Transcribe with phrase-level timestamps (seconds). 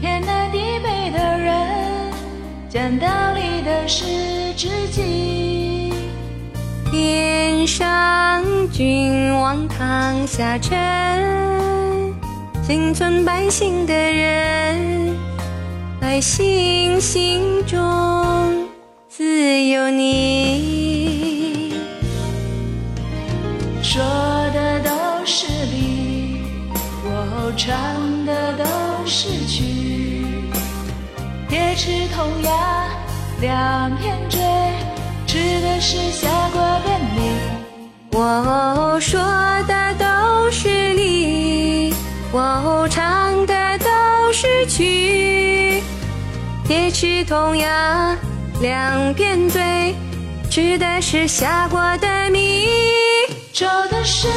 [0.00, 2.12] 天南地北的人，
[2.68, 4.04] 讲道理的是
[4.56, 5.92] 知己；
[6.90, 10.76] 天上君王，堂下臣，
[12.64, 15.16] 幸存百姓的人，
[16.00, 18.66] 百姓心中
[19.08, 21.72] 自有你。
[23.80, 24.19] 说。
[27.56, 28.64] 唱的都
[29.06, 30.24] 是曲。
[31.48, 32.88] 铁齿铜牙
[33.40, 34.40] 两片嘴，
[35.26, 37.32] 吃的是下过的米。
[38.12, 39.20] 我说
[39.66, 41.94] 的都是理，
[42.32, 45.82] 我唱的都是曲。
[46.66, 48.16] 铁齿铜牙
[48.60, 49.94] 两片嘴，
[50.50, 52.66] 吃的是下过的米。
[53.52, 54.28] 走的是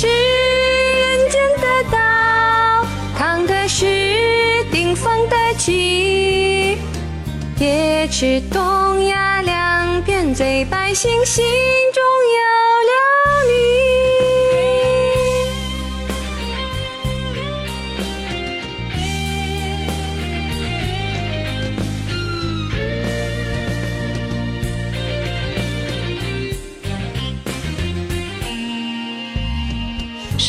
[0.00, 1.98] 是人间的道，
[3.18, 3.84] 扛的是
[4.72, 6.78] 顶风的旗。
[7.58, 11.44] 铁齿铜牙两片嘴，百姓心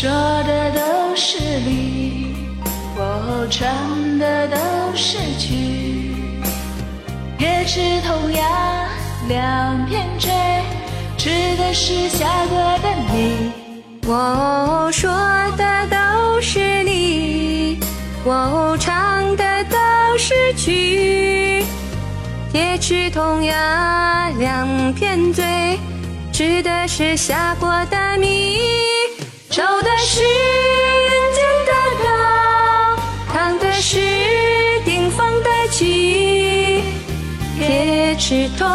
[0.02, 2.34] 说的都是理，
[2.96, 4.58] 我唱的都
[4.96, 6.16] 是曲。
[7.38, 8.90] 铁齿铜牙
[9.28, 10.32] 两片嘴，
[11.20, 13.52] 吃的是下过的米。
[14.08, 15.12] 我说
[15.56, 17.78] 的都是理，
[18.24, 19.78] 我唱的都
[20.18, 21.64] 是曲。
[22.52, 25.78] 铁齿铜牙两片嘴，
[26.34, 28.71] 吃的是下过的米。
[30.14, 31.72] 是人间的
[32.04, 32.10] 道，
[33.32, 33.98] 扛的是
[34.84, 36.84] 顶峰的旗。
[37.58, 38.68] 铁齿铜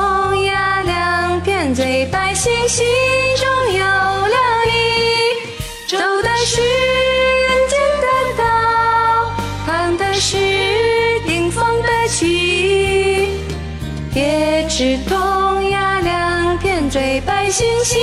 [0.44, 2.86] 牙两片嘴，百姓心
[3.36, 4.72] 中有了你。
[5.86, 8.06] 走的是人间的
[8.38, 9.30] 道，
[9.66, 10.38] 扛的是
[11.26, 13.42] 顶峰的旗。
[14.10, 18.00] 铁齿铜牙两片嘴，百姓心。